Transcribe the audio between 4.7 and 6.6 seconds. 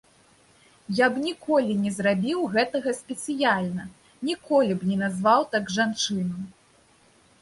б не назваў так жанчыну.